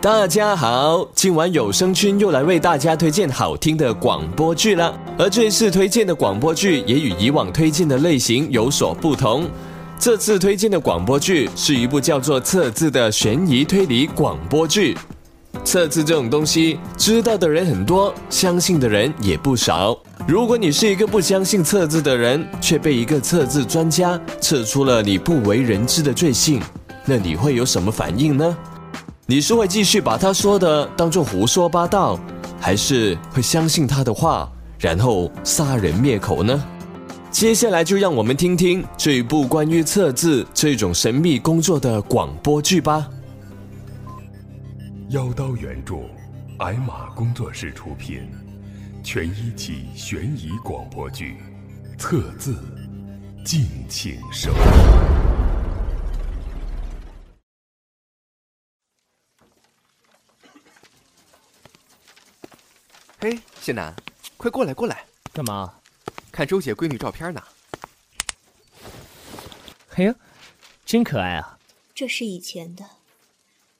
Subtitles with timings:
[0.00, 4.96] 大家好，今晚有声君又来为大家推荐好听的广播剧了。
[5.18, 9.50] 而这一次推荐的广播剧也与以往推荐的类型有所不同。
[9.98, 14.96] 这次推荐的广播剧是一部叫做《测字》的悬疑推理广播剧。
[15.64, 19.98] 测字这种东西，知道的人很多，相信的人也不少。
[20.28, 26.62] 如果你是一个不相信测字的人，却被一个测字专家测出了你不为人知的罪行，
[27.04, 28.56] 那你会有什么反应呢？
[29.30, 32.18] 你是会继续把他说的当做胡说八道，
[32.58, 36.64] 还是会相信他的话，然后杀人灭口呢？
[37.30, 43.06] 接下来就让我们听听这一部关于测字这种神秘工作的广播剧吧。
[45.10, 45.96] 妖刀原著，
[46.60, 48.22] 矮马工作室出品，
[49.04, 51.36] 全一期悬疑广播剧
[52.00, 52.54] 《测字》，
[53.44, 55.27] 敬请收听。
[63.20, 63.92] 嘿，谢楠，
[64.36, 65.04] 快过来过来！
[65.32, 65.74] 干嘛？
[66.30, 67.42] 看周姐闺女照片呢。
[69.88, 70.14] 嘿呀，
[70.86, 71.58] 真可爱啊！
[71.92, 72.88] 这是以前的，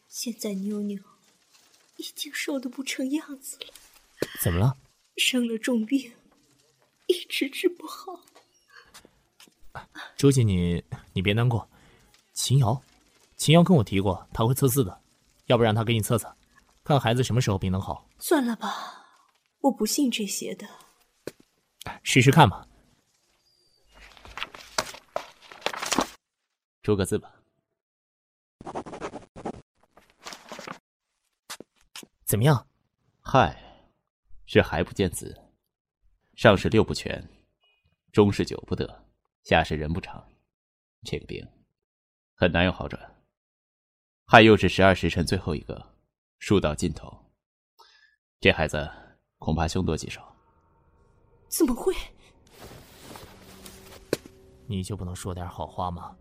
[0.09, 0.98] 现在妞妞
[1.98, 3.66] 已经瘦的不成样子了。
[4.42, 4.77] 怎么了？
[5.16, 6.12] 生了重病，
[7.06, 8.20] 一直治不好。
[10.16, 11.69] 周姐，你你别难过。
[12.34, 12.83] 秦瑶，
[13.36, 15.00] 秦瑶跟我提过，她会测字的，
[15.47, 16.36] 要不让她给你测测，
[16.83, 18.05] 看孩子什么时候病能好。
[18.19, 19.05] 算了吧。
[19.61, 20.67] 我不信这些的，
[22.03, 22.67] 试试看吧。
[26.83, 27.34] 出个字吧。
[32.25, 32.67] 怎么样？
[33.20, 33.61] 嗨，
[34.47, 35.37] 是还不见子，
[36.34, 37.28] 上是六不全，
[38.12, 39.06] 中是九不得，
[39.43, 40.33] 下是人不长。
[41.03, 41.47] 这个病
[42.34, 43.22] 很难有好转。
[44.25, 45.95] 亥又是十二时辰最后一个，
[46.39, 47.33] 数到尽头。
[48.41, 49.08] 这孩子。
[49.39, 50.34] 恐怕凶多吉少。
[51.48, 51.94] 怎么会？
[54.66, 56.15] 你就不能说点好话吗？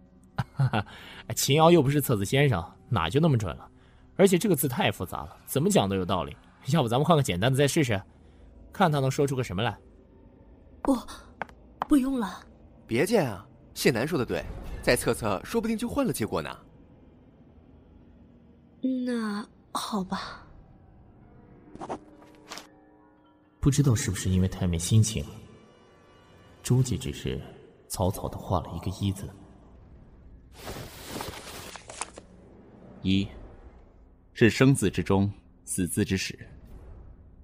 [1.36, 3.70] 秦瑶又不是测字先生，哪就那么准了？
[4.16, 6.36] 而且这个字太复杂了，怎么讲都有道理。
[6.72, 8.02] 要不咱们换个简单的再试试，
[8.72, 9.78] 看他能说出个什么来？
[10.82, 10.98] 不，
[11.88, 12.44] 不用了。
[12.86, 14.44] 别介啊，谢楠说的对，
[14.82, 16.50] 再测测，说不定就换了结果呢。
[19.06, 20.46] 那好吧。
[23.60, 25.26] 不知道是不是因为太没心情，
[26.64, 27.42] 周姐只是
[27.88, 29.30] 草草的画了一个“一”字。
[33.02, 33.28] 一，
[34.34, 35.32] 是生字之中，
[35.66, 36.38] 死字之始。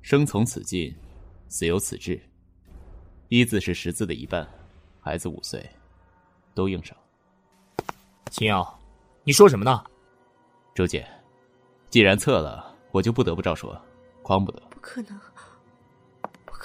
[0.01, 0.93] 生从此进，
[1.47, 2.21] 死由此至。
[3.29, 4.47] 一字是十字的一半，
[4.99, 5.67] 孩子五岁，
[6.53, 6.95] 都应上。
[8.31, 8.79] 秦瑶，
[9.23, 9.83] 你说什么呢？
[10.75, 11.07] 周姐，
[11.89, 13.79] 既然测了，我就不得不照说，
[14.23, 14.61] 诓不得。
[14.69, 15.19] 不可能。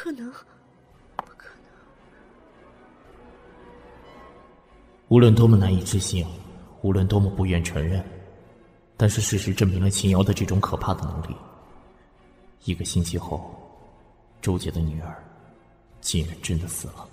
[0.00, 0.31] 可能，
[1.16, 1.72] 不可能！
[5.09, 6.25] 无论多么难以置信，
[6.82, 8.00] 无论多么不愿承认，
[8.97, 11.36] 但是事实证明了秦瑶的这种可怕的能力。
[12.64, 13.53] 一个星期后，
[14.41, 15.20] 周杰的女儿
[16.00, 17.09] 竟然真的死了。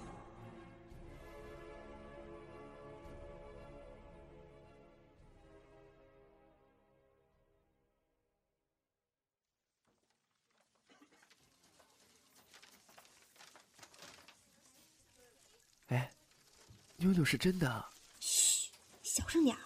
[17.26, 17.90] 是真的。
[18.20, 18.70] 嘘，
[19.02, 19.58] 小声点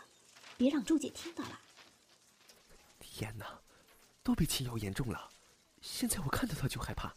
[0.58, 1.60] 别让周姐听到了。
[3.00, 3.60] 天哪，
[4.24, 5.30] 都被秦瑶言中了。
[5.82, 7.14] 现在我看到她就害怕，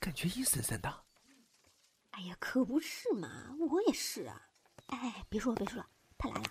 [0.00, 1.04] 感觉阴森森的。
[2.10, 4.50] 哎呀，可不是嘛，我也是啊。
[4.86, 5.88] 哎，别说了，别说了，
[6.18, 6.50] 他来了。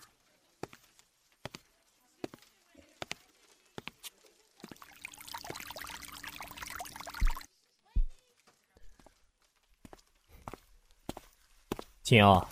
[12.04, 12.50] 秦瑶。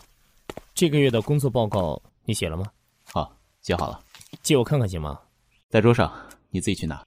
[0.75, 2.66] 这个月的工作报告你写了吗？
[3.06, 4.03] 好，写好了，
[4.41, 5.22] 借我看看行吗？
[5.69, 6.13] 在桌上，
[6.50, 7.02] 你自己去拿。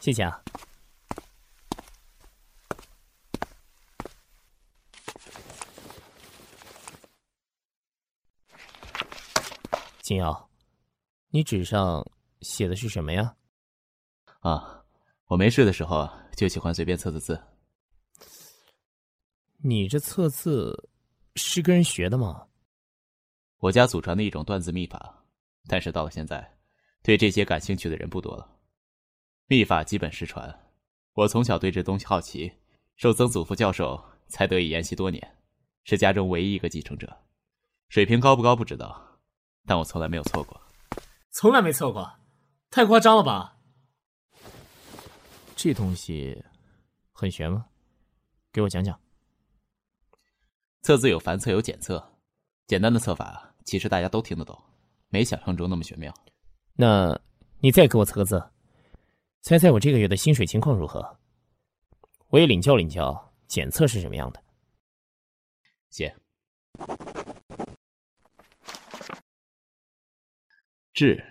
[0.00, 0.42] 谢谢啊，
[10.00, 10.48] 金瑶，
[11.28, 12.02] 你纸上
[12.40, 13.36] 写的是什么呀？
[14.40, 14.82] 啊，
[15.26, 17.38] 我没事的时候就喜欢随便测测字。
[19.58, 20.88] 你这测字
[21.34, 22.46] 是跟人学的吗？
[23.58, 25.24] 我家祖传的一种断字秘法，
[25.66, 26.58] 但是到了现在，
[27.02, 28.58] 对这些感兴趣的人不多了。
[29.46, 30.72] 秘法基本失传，
[31.14, 32.52] 我从小对这东西好奇，
[32.96, 35.38] 受曾祖父教授，才得以研习多年，
[35.84, 37.24] 是家中唯一一个继承者。
[37.88, 39.20] 水平高不高不知道，
[39.64, 40.60] 但我从来没有错过。
[41.30, 42.18] 从来没错过，
[42.70, 43.56] 太夸张了吧？
[45.54, 46.44] 这东西
[47.12, 47.66] 很玄吗？
[48.52, 49.00] 给我讲讲。
[50.82, 52.15] 测字有繁测有简测，
[52.66, 54.60] 简单的测法其实大家都听得懂，
[55.08, 56.12] 没想象中那么玄妙。
[56.74, 57.18] 那
[57.60, 58.42] 你再给我测个字，
[59.42, 61.18] 猜猜我这个月的薪水情况如何？
[62.28, 64.42] 我也领教领教检测是什么样的。
[65.90, 66.14] 写。
[70.92, 71.24] 志，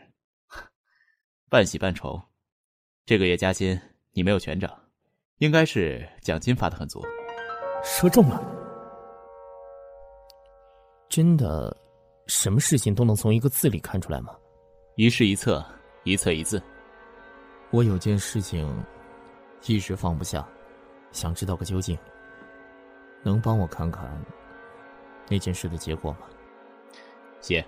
[1.49, 2.21] 半喜半愁。
[3.05, 3.79] 这个月加薪，
[4.11, 4.89] 你没有全涨，
[5.39, 7.03] 应该是奖金发的很足。
[7.83, 8.64] 说中了，
[11.15, 11.73] 真的，
[12.27, 14.35] 什么事情都能从一个字里看出来吗？
[14.97, 15.65] 一事一策，
[16.03, 16.61] 一策一字。
[17.71, 18.69] 我有件事情
[19.65, 20.45] 一直放不下，
[21.13, 21.97] 想知道个究竟。
[23.23, 24.21] 能帮我看看
[25.29, 26.17] 那件事的结果吗？
[27.39, 27.65] 写。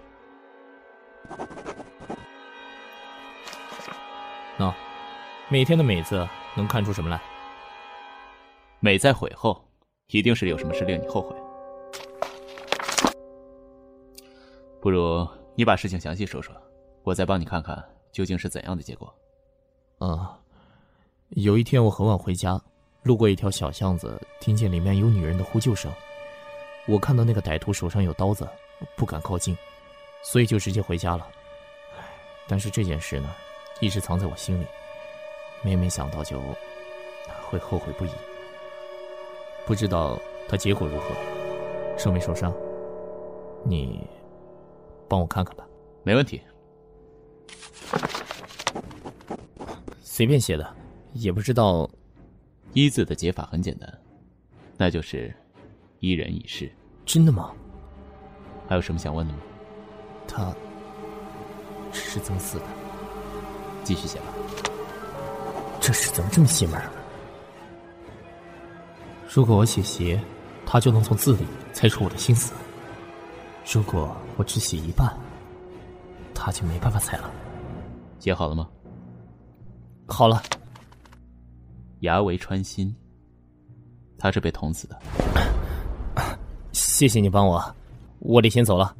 [4.58, 4.74] 喏，
[5.48, 7.22] 每天的“美”字能看出什么来？
[8.82, 9.66] 美在悔后，
[10.08, 11.34] 一定是有什么事令你后悔。
[14.88, 16.56] 不如你把事情详细说说，
[17.04, 17.78] 我再帮你看看
[18.14, 19.14] 究竟是怎样的结果。
[19.98, 20.40] 啊，
[21.32, 22.58] 有一天我很晚回家，
[23.04, 25.92] 路过一条小巷子，听见里面有女人的呼救声。
[26.88, 28.48] 我看到那个歹徒手上有刀子，
[28.96, 29.58] 不敢靠近，
[30.24, 31.28] 所以就直接回家了。
[32.48, 33.30] 但是这件事呢？
[33.82, 34.66] 一直藏在我心里，
[35.64, 36.40] 每每想到就
[37.50, 38.12] 会后悔不已。
[39.66, 40.18] 不知道
[40.48, 41.08] 他结果如何，
[41.98, 42.54] 受没受伤？
[43.66, 44.08] 你
[45.08, 45.66] 帮我看看吧。
[46.04, 46.42] 没问题。
[50.02, 50.76] 随便写的，
[51.14, 51.90] 也不知道。
[52.74, 53.92] 一字的解法很简单，
[54.78, 55.34] 那就是
[56.00, 56.72] 一人一事。
[57.06, 57.52] 真的吗？
[58.68, 59.40] 还有什么想问的吗？
[60.28, 60.54] 他
[61.92, 62.66] 是曾四的。
[63.84, 64.26] 继续写吧。
[65.80, 66.80] 这事怎么这么邪门？
[69.34, 70.22] 如果我写邪，
[70.66, 72.54] 他就能从字里猜出我的心思；
[73.70, 75.14] 如果我只写一半，
[76.34, 77.30] 他就没办法猜了。
[78.20, 78.70] 写好了吗？
[80.08, 80.42] 好了。
[82.00, 82.96] 牙为穿心，
[84.18, 84.98] 他是被捅死的。
[86.72, 87.76] 谢谢你帮我，
[88.20, 88.96] 我得先走了。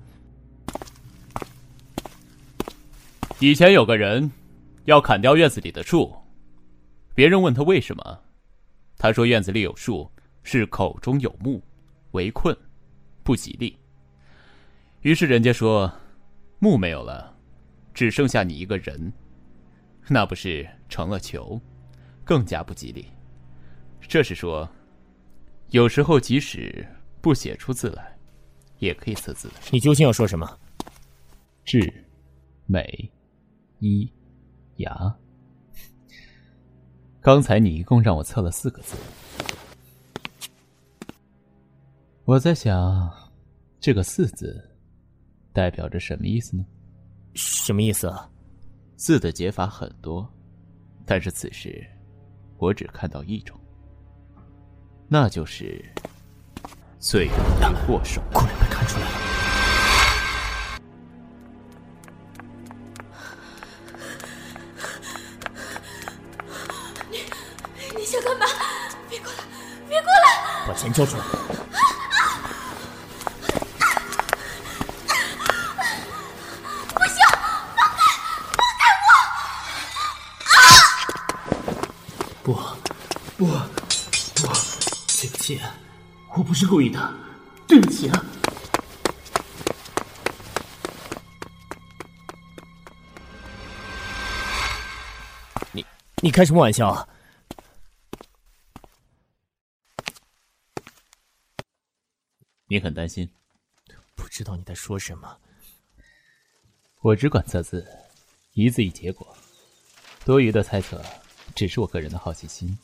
[3.40, 4.30] 以前有个人。
[4.86, 6.16] 要砍掉院子里的树，
[7.14, 8.20] 别人问他为什么，
[8.98, 10.10] 他说院子里有树
[10.44, 11.62] 是口中有木，
[12.12, 12.56] 围困，
[13.22, 13.78] 不吉利。
[15.02, 15.92] 于是人家说，
[16.60, 17.36] 木没有了，
[17.94, 19.12] 只剩下你一个人，
[20.08, 21.60] 那不是成了球，
[22.24, 23.06] 更加不吉利。
[24.02, 24.70] 这是说，
[25.70, 26.86] 有时候即使
[27.22, 28.18] 不写出字来，
[28.80, 29.50] 也可以测字。
[29.72, 30.60] 你究竟要说什么？
[31.64, 32.06] 智，
[32.66, 33.12] 美，
[33.80, 34.12] 一。
[34.78, 35.16] 牙，
[37.20, 38.96] 刚才你一共让我测了四个字，
[42.26, 43.12] 我在想，
[43.80, 44.70] 这个“四”字
[45.58, 46.64] 代表着什么意思呢？
[47.34, 48.30] 什么意思啊？
[48.96, 50.32] 字的解法很多，
[51.04, 51.84] 但是此时
[52.60, 53.60] 我只看到一种，
[55.08, 55.84] 那就是
[57.00, 57.28] 罪
[57.60, 58.22] 魁祸首。
[58.32, 59.18] 果然被看出来了。
[67.10, 67.18] 你
[67.98, 68.46] 你想干嘛？
[69.10, 69.40] 别过来！
[69.90, 70.68] 别过来！
[70.68, 71.24] 把钱交出来！
[82.58, 84.48] 不，不，不，
[85.22, 85.62] 对不起，
[86.36, 87.14] 我不是故意的，
[87.68, 88.26] 对不起啊！
[95.72, 95.86] 你，
[96.24, 97.08] 你开什么玩笑啊？
[102.70, 103.30] 你很担心，
[104.16, 105.38] 不知道你在说什么。
[107.02, 107.88] 我只管测字，
[108.54, 109.38] 一字一结果，
[110.26, 111.02] 多余的猜测
[111.58, 112.78] 只是我个人的好奇心。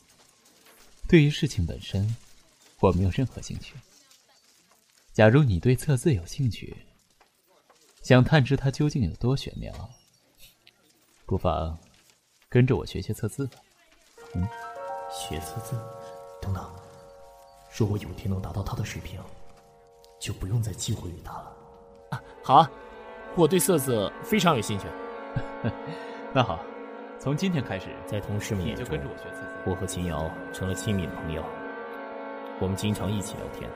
[1.06, 2.16] 对于事情本身，
[2.80, 3.76] 我没有任何兴趣。
[5.12, 6.76] 假如你对测字有兴趣，
[8.02, 9.72] 想探知它究竟有多玄妙，
[11.24, 11.78] 不妨
[12.48, 13.58] 跟着我学学测字吧。
[14.34, 14.44] 嗯，
[15.08, 15.78] 学测字？
[16.42, 16.74] 等等，
[17.78, 19.20] 如果有一天能达到他的水平。
[20.20, 21.56] 就不用再忌讳于他了。
[22.10, 22.70] 啊，好啊，
[23.36, 24.86] 我对色字非常有兴趣。
[26.32, 26.64] 那好，
[27.24, 28.86] 从今天开始，在同事们眼中，
[29.64, 31.42] 我和秦瑶成了亲密的朋友。
[32.60, 33.70] 我们经常一起聊天，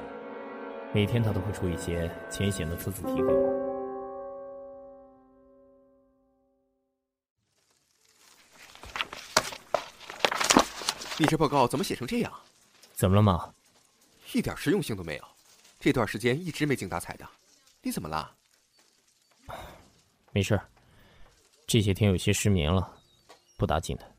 [0.92, 3.48] 每天他都会出一些浅显的测字题给我。
[11.18, 12.30] 你这报告怎么写成这样？
[12.92, 13.54] 怎么了吗？
[14.34, 15.24] 一点实用性都没有。
[15.80, 17.26] 这段时间一直没精打采的，
[17.80, 18.30] 你怎么了？
[20.32, 20.60] 没事
[21.66, 22.97] 这些天有些失眠了，
[23.58, 24.14] 不打紧的。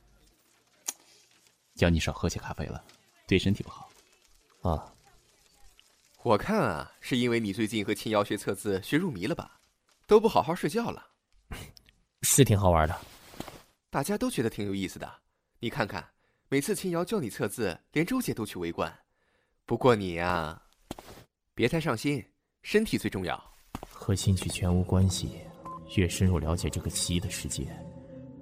[1.75, 2.83] 叫你少喝些咖啡了，
[3.25, 3.89] 对身体不好。
[4.61, 4.93] 啊，
[6.21, 9.59] 我看啊，是因为你最近和秦瑶学测字学入迷了吧？
[10.05, 11.07] 都不好好睡觉了。
[12.21, 12.99] 是挺好玩的，
[13.89, 15.09] 大家都觉得挺有意思的。
[15.59, 16.05] 你看看，
[16.49, 18.93] 每次秦瑶教你测字，连周姐都去围观。
[19.65, 20.61] 不过你呀，
[21.53, 22.25] 别太上心，
[22.61, 23.41] 身体最重要。
[23.89, 25.39] 和兴趣全无关系。
[25.95, 27.65] 越深入了解这个奇异的世界，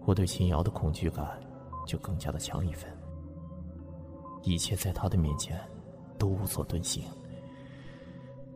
[0.07, 1.37] 我对秦瑶的恐惧感
[1.85, 2.89] 就更加的强一分。
[4.41, 5.59] 一切在她的面前
[6.17, 7.03] 都无所遁形，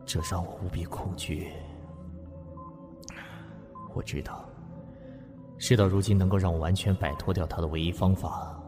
[0.06, 1.52] 这让我无比恐惧。
[3.92, 4.48] 我知道，
[5.58, 8.58] 事到如今，能够让我完全摆脱掉他的唯一方法，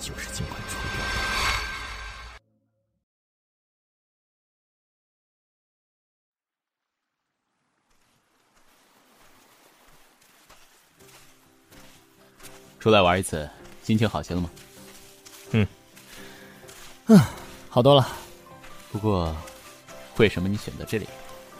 [0.00, 1.37] 就是尽快除掉他。
[12.88, 13.46] 出来玩一次，
[13.84, 14.50] 心情好些了吗？
[15.50, 15.66] 嗯，
[17.08, 17.20] 嗯，
[17.68, 18.08] 好多了。
[18.90, 19.36] 不过，
[20.16, 21.06] 为什么你选择这里？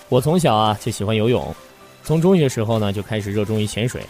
[0.08, 1.54] 我从小啊就喜欢游泳，
[2.02, 4.02] 从中学时候呢就开始热衷于潜水。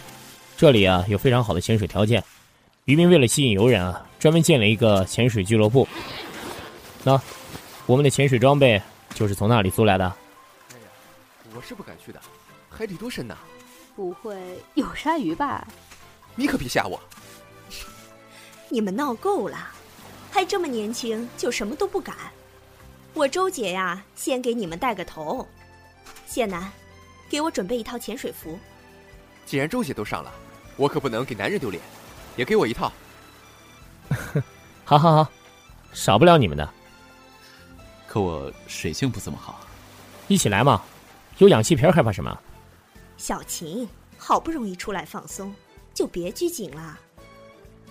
[0.55, 2.23] 这里啊有非常好的潜水条件，
[2.85, 5.85] 渔民为了吸引游人啊，专门建了一个潜水俱乐部。
[7.03, 7.21] 那，
[7.85, 8.81] 我们的潜水装备
[9.13, 10.05] 就是从那里租来的。
[10.05, 10.87] 哎呀，
[11.53, 12.21] 我是不敢去的，
[12.69, 13.35] 海底多深呐？
[13.93, 14.37] 不会
[14.75, 15.67] 有鲨鱼吧？
[16.35, 16.99] 你可别吓我！
[18.69, 19.69] 你们闹够了，
[20.31, 22.15] 还这么年轻就什么都不敢。
[23.13, 25.47] 我周姐呀，先给你们带个头。
[26.27, 26.71] 谢楠，
[27.27, 28.57] 给我准备一套潜水服。
[29.45, 30.31] 既然周姐都上了，
[30.77, 31.81] 我可不能给男人丢脸，
[32.35, 32.91] 也给我一套。
[34.85, 35.31] 好好好，
[35.91, 36.69] 少不了你们的。
[38.07, 39.59] 可我水性不怎么好。
[40.27, 40.83] 一起来嘛，
[41.39, 42.39] 有氧气瓶害怕什么？
[43.17, 45.53] 小琴，好不容易出来放松，
[45.99, 46.97] 就别拘谨了。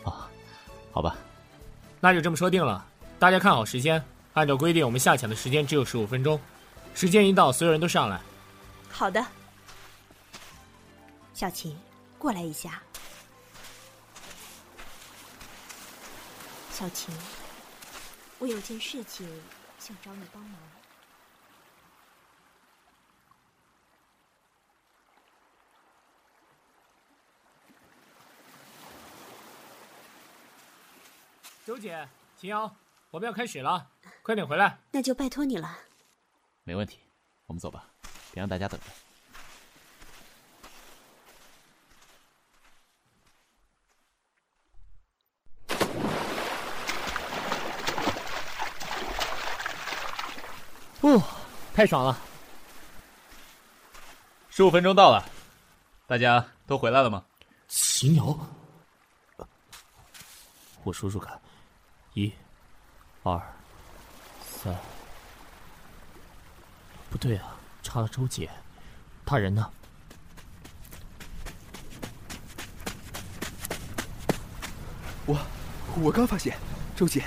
[0.03, 0.31] 啊，
[0.91, 1.15] 好吧，
[2.00, 2.83] 那就这么说定了。
[3.19, 6.41] 大家看好时间，按照规定，我们下潜的时间只有十五分钟。
[6.95, 8.19] 时间一到，所有人都上来。
[8.88, 9.23] 好的。
[11.35, 11.79] 小琴，
[12.19, 12.81] 过来一下。
[16.73, 17.15] 小琴，
[18.38, 19.29] 我有件事情
[19.79, 20.59] 想找你帮忙。
[31.68, 32.75] 周姐，秦瑶，
[33.10, 33.87] 我们要开始了，
[34.22, 34.78] 快点回来。
[34.90, 35.76] 那就拜托你了。
[36.64, 36.98] 没问题，
[37.44, 37.84] 我们走吧，
[38.32, 38.87] 别让大家等着。
[51.02, 51.22] 哦，
[51.75, 52.18] 太爽了！
[54.48, 55.22] 十五分钟到了，
[56.06, 57.22] 大家都回来了吗？
[57.66, 58.34] 秦瑶，
[60.82, 61.38] 我数数看，
[62.18, 62.32] 一、
[63.22, 63.40] 二、
[64.44, 64.75] 三，
[67.08, 68.50] 不对啊，差了周姐，
[69.25, 69.70] 他人呢？
[75.26, 75.38] 我，
[76.02, 76.58] 我刚发现，
[76.96, 77.22] 周姐，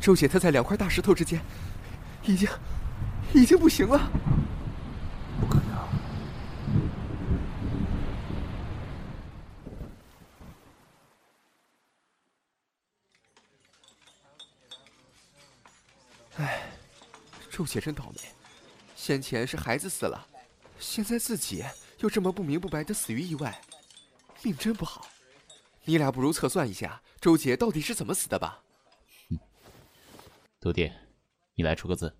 [0.00, 1.40] 周姐她在两块大石头之间，
[2.24, 2.48] 已经。
[3.34, 4.10] 已经不行了，
[5.38, 5.78] 不可能！
[16.38, 16.62] 哎，
[17.50, 18.20] 周姐真倒霉，
[18.96, 20.26] 先前是孩子死了，
[20.80, 21.62] 现在自己
[22.00, 23.60] 又这么不明不白的死于意外，
[24.42, 25.06] 命真不好。
[25.84, 28.62] 你俩不如测算一下周姐到底是怎么死的吧。
[29.30, 29.38] 嗯，
[30.60, 30.90] 徒弟，
[31.54, 32.14] 你来出个字。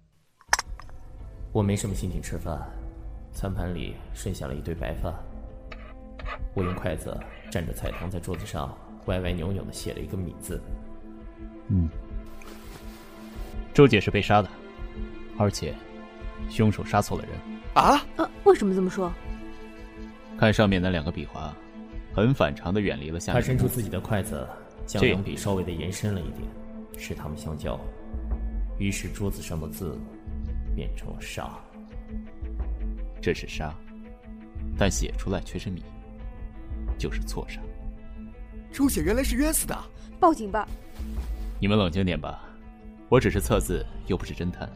[1.52, 2.70] 我没什么心情吃饭，
[3.32, 5.14] 餐盘里剩下了一堆白饭。
[6.54, 7.18] 我用筷子
[7.50, 8.76] 蘸着菜汤，在桌子上
[9.06, 10.60] 歪歪扭扭的写了一个“米”字。
[11.68, 11.88] 嗯，
[13.74, 14.50] 周姐是被杀的，
[15.38, 15.74] 而且
[16.50, 17.32] 凶手杀错了人。
[17.74, 18.04] 啊？
[18.16, 19.10] 呃，为什么这么说？
[20.38, 21.54] 看上面那两个笔划，
[22.14, 23.40] 很反常的远离了下面。
[23.40, 24.46] 他伸出自己的筷子，
[24.84, 26.42] 将两笔稍微的延伸了一点，
[26.98, 27.80] 使它们相交，
[28.78, 29.98] 于是桌子上的字。
[30.76, 31.58] 变成了杀，
[33.20, 33.74] 这是杀，
[34.78, 35.82] 但写出来却是米，
[36.96, 37.60] 就是错杀。
[38.70, 39.76] 周姐原来是冤死的，
[40.20, 40.68] 报警吧！
[41.58, 42.44] 你们冷静点吧，
[43.08, 44.70] 我只是测字，又不是侦探。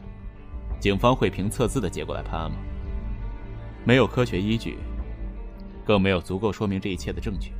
[0.83, 2.57] 警方会凭测字的结果来判案吗？
[3.85, 4.79] 没有科学依据，
[5.85, 7.53] 更没有足够说明这一切的证据。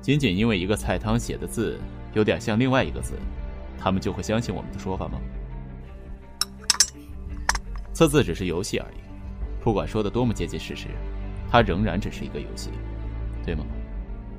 [0.00, 1.78] 仅仅因为一个菜汤写的字
[2.14, 3.12] 有点像另外一个字，
[3.78, 5.20] 他们就会相信我们的说法吗？
[7.92, 9.00] 测字只是游戏而已，
[9.62, 10.88] 不管说的多么接近事实，
[11.50, 12.70] 它仍然只是一个游戏，
[13.44, 13.66] 对吗？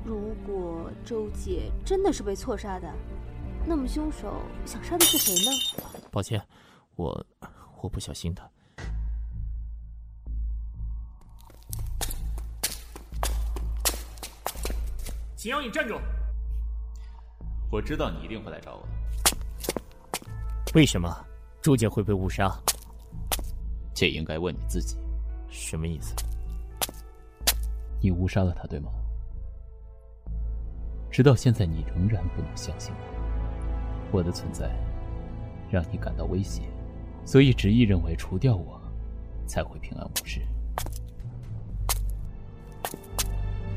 [0.04, 2.92] 如果周姐真的是被错杀的，
[3.64, 5.52] 那么凶手想杀的是谁呢？
[6.10, 6.42] 抱歉，
[6.96, 7.24] 我
[7.82, 8.50] 我不小心的。
[15.36, 16.00] 秦瑶，你站住！
[17.68, 18.88] 我知道你一定会来找我的。
[20.74, 21.12] 为什么
[21.60, 22.56] 朱姐会被误杀？
[23.92, 24.96] 这应该问你自己。
[25.48, 26.14] 什么意思？
[28.00, 28.92] 你误杀了他，对吗？
[31.10, 33.00] 直到现在，你仍然不能相信我。
[34.12, 34.70] 我的存在
[35.70, 36.62] 让你感到威胁，
[37.24, 38.80] 所以执意认为除掉我，
[39.46, 40.40] 才会平安无事。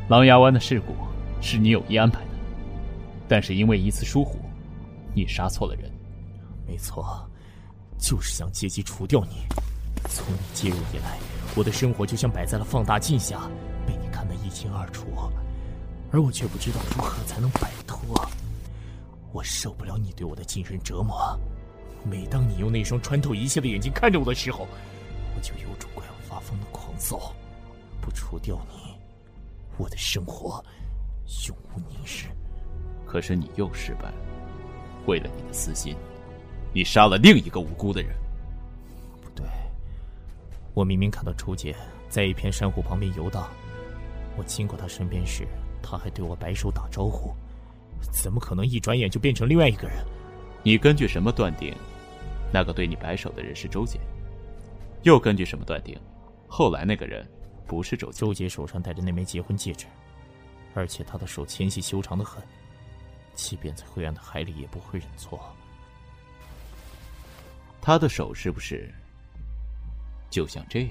[0.08, 0.94] 狼牙湾的事故
[1.42, 2.32] 是你有意安排的，
[3.28, 4.38] 但是因为一次疏忽，
[5.14, 5.92] 你杀错了人。
[6.68, 7.28] 没错，
[7.98, 9.44] 就是想借机除掉你。
[10.10, 11.18] 从你介入以来，
[11.56, 13.50] 我的生活就像摆在了放大镜下，
[13.88, 15.08] 被你看得一清二楚，
[16.12, 17.98] 而我却不知道如何才能摆脱。
[19.32, 21.40] 我受不了你对我的精神折磨。
[22.08, 24.68] 每当你用那双穿透一切的眼睛看着我的时候，
[25.36, 27.34] 我就有种快要发疯的狂躁。
[28.00, 28.94] 不除掉你，
[29.78, 30.64] 我的生活
[31.48, 32.30] 永无宁日。
[33.08, 34.16] 可是你又失败了。
[35.08, 35.96] 为了你的私心，
[36.74, 38.16] 你杀了另一个无辜的人。
[39.22, 39.46] 不对，
[40.74, 41.76] 我明明看到楚姐
[42.10, 43.50] 在一片珊瑚旁边游荡，
[44.38, 45.48] 我经过她身边时，
[45.82, 47.34] 她还对我摆手打招呼，
[48.12, 49.98] 怎么可能一转眼就变成另外一个人？
[50.62, 51.74] 你根据什么断定，
[52.52, 54.00] 那个对你摆手的人是周杰？
[55.04, 56.00] 又根据什么断定，
[56.48, 57.28] 后来那个人
[57.68, 58.20] 不是周杰？
[58.20, 59.86] 周杰手上戴着那枚结婚戒指，
[60.74, 62.42] 而且他的手纤细修长的很，
[63.34, 65.40] 即便在灰暗的海里也不会认错。
[67.82, 68.92] 她的手是不是
[70.30, 70.90] 就像这样？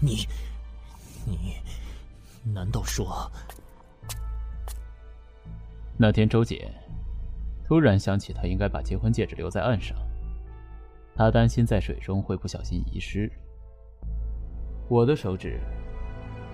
[0.00, 0.26] 你，
[1.24, 1.54] 你，
[2.52, 3.30] 难道说
[5.96, 6.72] 那天周姐
[7.68, 9.94] 突然想起，他应该把结婚戒指留在岸上，
[11.14, 13.30] 他担心在水中会不小心遗失。
[14.88, 15.60] 我的手指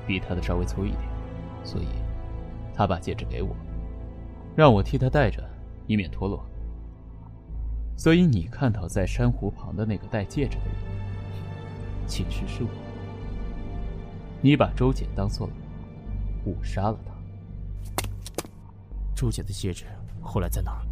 [0.09, 1.01] 比他的稍微粗一点，
[1.63, 1.87] 所以
[2.75, 3.55] 他把戒指给我，
[4.57, 5.41] 让我替他戴着，
[5.87, 6.45] 以免脱落。
[7.97, 10.75] 所以你看到在珊瑚旁的那个戴戒指的人，
[12.09, 12.69] 其实是我。
[14.41, 15.53] 你把周姐当做了
[16.47, 17.15] 误杀了她。
[19.15, 19.85] 周姐的戒指
[20.21, 20.84] 后来在哪？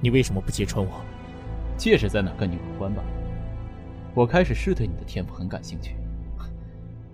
[0.00, 1.00] 你为什么不揭穿我？
[1.76, 3.02] 戒指在哪跟你无关吧？
[4.14, 5.94] 我开始是对你的天赋很感兴趣，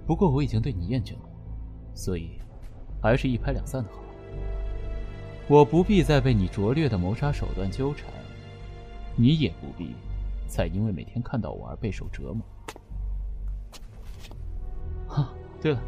[0.07, 1.29] 不过我已经对你厌倦了，
[1.94, 2.38] 所以
[3.03, 3.99] 还是一拍两散的好。
[5.46, 8.09] 我不必再被你拙劣的谋杀手段纠缠。
[9.14, 9.94] 你也不必
[10.46, 12.42] 再因为每天看到我而备受折磨。
[15.07, 15.81] 哈，对了，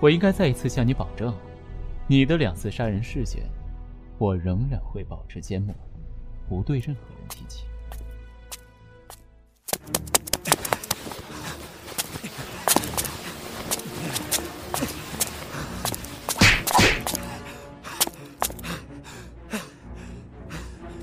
[0.00, 1.34] 我应该再一次向你保证，
[2.06, 3.42] 你的两次杀人事件，
[4.22, 5.74] 我仍然会保持缄默，
[6.48, 7.64] 不对任何人提起。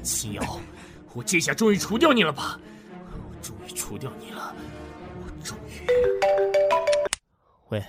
[0.02, 0.42] 秦瑶。
[1.14, 2.58] 我这下终于除掉你了吧？
[3.04, 4.56] 我终于除掉你了！
[5.20, 5.86] 我终于……
[7.68, 7.86] 喂，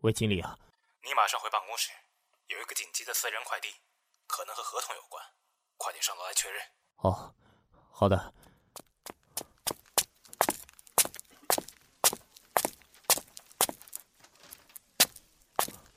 [0.00, 0.56] 喂，经理啊，
[1.04, 1.90] 你马上回办公室，
[2.46, 3.68] 有一个紧急的私人快递，
[4.28, 5.24] 可能和合同有关，
[5.76, 6.62] 快点上楼来确认。
[6.98, 7.34] 哦，
[7.90, 8.32] 好的。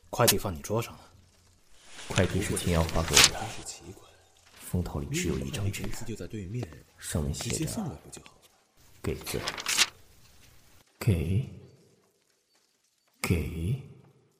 [0.09, 1.11] 快递放你桌上了。
[2.07, 3.39] 快递是秦瑶发给我的。
[4.59, 5.83] 封套里只有一张纸，
[6.97, 7.99] 上面写着
[9.03, 9.41] “给”字，
[10.97, 11.49] 给
[13.21, 13.81] 给，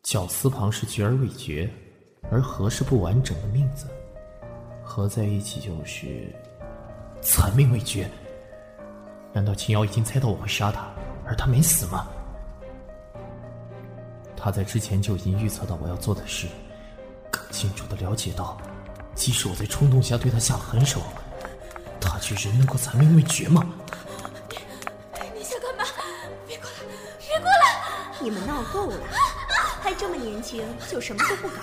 [0.04, 1.70] 绞丝旁是绝而未决，
[2.30, 3.88] 而和是不完整的命字，
[4.84, 6.34] 合在一起就是
[7.22, 8.10] 残命未绝。
[9.34, 10.88] 难道秦瑶已经猜到我会杀他，
[11.26, 12.08] 而他没死吗？
[14.36, 16.48] 他在之前就已经预测到我要做的事，
[17.30, 18.58] 更清楚的了解到。
[19.14, 21.02] 即使我在冲动下对他下了狠手，
[22.00, 23.66] 他却仍能够残命未绝吗？
[25.36, 25.84] 你想干嘛？
[26.48, 26.78] 别过来！
[27.28, 28.20] 别过来！
[28.22, 28.98] 你们闹够了，
[29.82, 31.58] 还这么年轻就什么都不敢。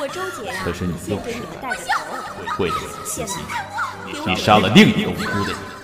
[0.00, 0.64] 我周姐呀，
[1.04, 1.82] 先给你们带个头。
[2.58, 3.44] 为了我的私心，
[4.26, 5.81] 你杀了另一个无辜的人。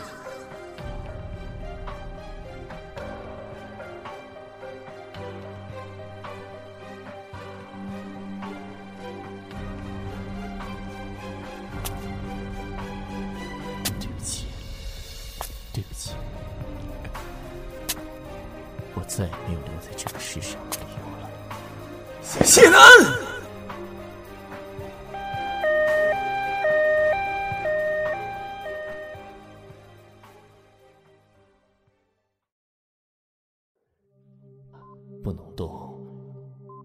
[35.28, 35.94] 不能动，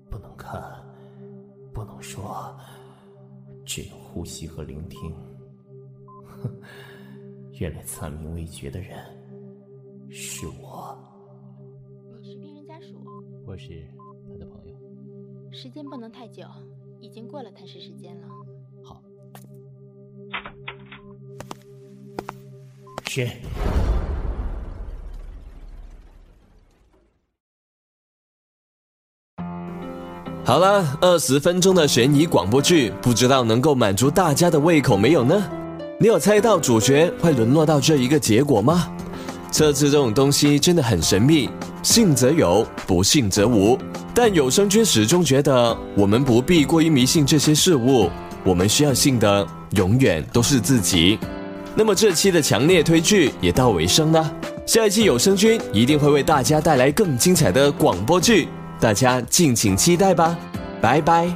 [0.10, 0.62] 不能看，
[1.74, 2.54] 不能说，
[3.66, 5.16] 只能呼吸和聆听。
[6.26, 6.52] 哼，
[7.58, 9.00] 原来惨名未绝的人
[10.10, 10.94] 是我。
[12.20, 13.02] 你是病人家属，
[13.46, 13.82] 我是
[14.28, 14.76] 他的朋友。
[15.50, 16.46] 时间不能太久，
[17.00, 18.28] 已经过了探视时间了。
[18.84, 19.02] 好，
[23.06, 23.26] 是。
[30.46, 35.42] 好了，二十分钟的悬疑广播剧，不知道能够满足大家的胃口没有呢？
[35.98, 38.90] 你有猜到主角会沦落到这一个结果吗？
[39.52, 41.50] 测字这种东西真的很神秘，
[41.82, 43.80] 信则有，不信则无。
[44.14, 48.10] 但有声君始终觉得，我们不必过于迷信这些事物，
[48.44, 51.18] 我们需要信的永远都是自己。
[51.74, 54.30] 那么这期的强烈推剧也到尾声了，
[54.66, 58.50] 下一期有声君一定会为大家带来更精彩的广播剧。
[58.84, 60.38] 大家敬请期待吧，
[60.82, 61.34] 拜拜。